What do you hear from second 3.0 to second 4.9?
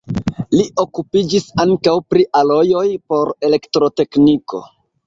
por elektrotekniko.